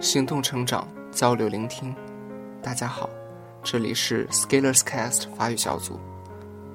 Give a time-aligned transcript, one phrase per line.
[0.00, 1.94] 行动成长，交流聆听。
[2.62, 3.10] 大家好，
[3.62, 6.00] 这里是 Scalers Cast 法语小组，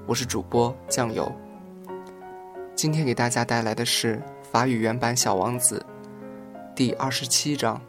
[0.06, 1.36] 我是主播酱油。
[2.76, 5.84] 今天给大家带来的是法语原版《小王子》
[6.76, 7.82] 第二十七章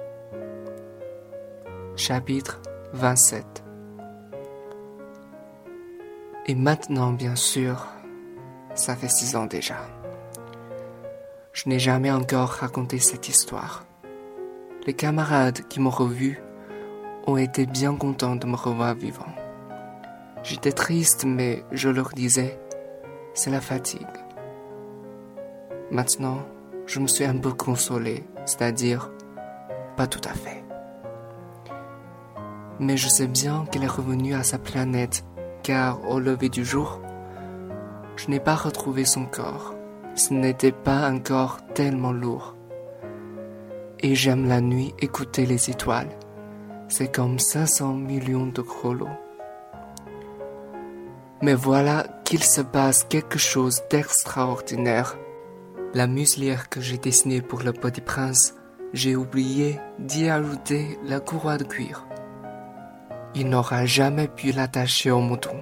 [1.97, 2.55] ，Chapitre
[2.95, 3.45] vingt-sept。
[6.47, 7.77] Et maintenant, bien sûr,
[8.75, 9.75] ça fait six ans déjà.
[11.53, 13.85] Je n'ai jamais encore raconté cette histoire.
[14.87, 16.41] Les camarades qui m'ont revu
[17.27, 19.27] ont été bien contents de me revoir vivant.
[20.45, 22.57] J'étais triste, mais je leur disais,
[23.35, 24.07] c'est la fatigue.
[25.91, 26.39] Maintenant,
[26.87, 29.11] je me suis un peu consolé, c'est-à-dire
[29.97, 30.63] pas tout à fait.
[32.79, 35.25] Mais je sais bien qu'elle est revenue à sa planète,
[35.65, 37.01] car au lever du jour,
[38.15, 39.75] je n'ai pas retrouvé son corps.
[40.15, 42.56] Ce n'était pas un corps tellement lourd
[44.01, 46.11] et j'aime la nuit écouter les étoiles.
[46.89, 49.09] C'est comme 500 millions de grelots.
[51.43, 55.17] Mais voilà qu'il se passe quelque chose d'extraordinaire.
[55.95, 58.55] La muselière que j'ai dessinée pour le petit prince,
[58.93, 62.07] j'ai oublié d'y ajouter la courroie de cuir.
[63.35, 65.57] Il n'aura jamais pu l'attacher au mouton.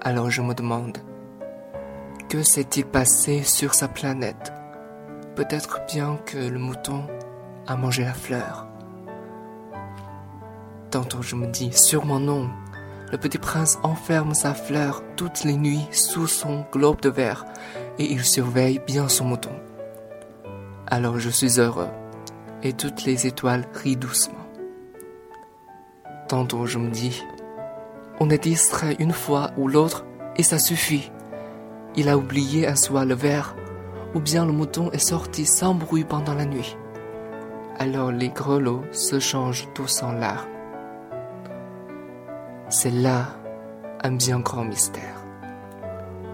[0.00, 0.98] Alors je me demande,
[2.28, 4.52] que s'est-il passé sur sa planète?
[5.36, 7.04] Peut-être bien que le mouton
[7.66, 8.66] a mangé la fleur.
[10.90, 12.48] Tantôt je me dis, sûrement non.
[13.12, 17.44] Le petit prince enferme sa fleur toutes les nuits sous son globe de verre
[17.98, 19.52] et il surveille bien son mouton.
[20.86, 21.90] Alors je suis heureux
[22.62, 24.46] et toutes les étoiles rient doucement.
[26.28, 27.22] Tantôt je me dis,
[28.20, 31.12] on est distrait une fois ou l'autre et ça suffit.
[31.94, 33.54] Il a oublié un soir le verre
[34.16, 36.76] ou bien le mouton est sorti sans bruit pendant la nuit
[37.78, 40.48] alors les grelots se changent tous en larmes.
[42.68, 43.28] C'est là
[44.02, 45.24] un bien grand mystère.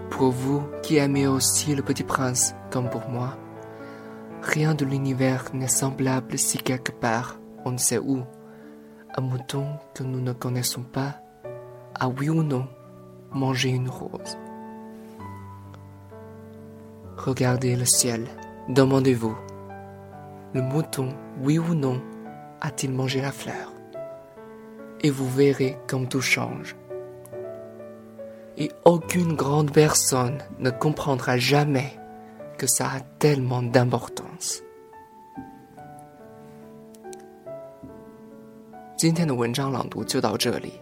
[0.09, 3.37] Pour vous qui aimez aussi le petit prince comme pour moi,
[4.41, 8.21] rien de l'univers n'est semblable si quelque part, on ne sait où,
[9.15, 11.15] un mouton que nous ne connaissons pas
[11.99, 12.67] a oui ou non
[13.31, 14.37] mangé une rose.
[17.22, 18.26] Regardez le ciel,
[18.68, 19.36] demandez-vous,
[20.54, 21.08] le mouton,
[21.42, 22.00] oui ou non,
[22.60, 23.72] a-t-il mangé la fleur
[25.02, 26.76] Et vous verrez comme tout change.
[28.56, 31.92] Et aucune grande personne ne comprendra jamais
[32.56, 34.62] que ça a tellement d'importance.
[38.96, 40.72] 今天的文章朗读就到这里，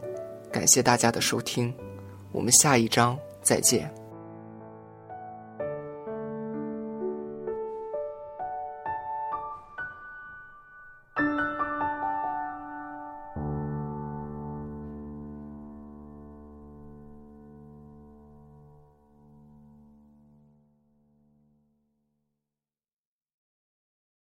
[0.51, 1.75] 感谢大家的收听，
[2.33, 4.00] 我们下一章再见。